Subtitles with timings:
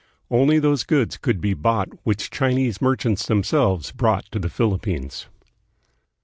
[0.31, 5.27] Only those goods could be bought which Chinese merchants themselves brought to the Philippines.